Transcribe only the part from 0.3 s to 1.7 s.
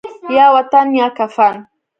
یا وطن یا کفن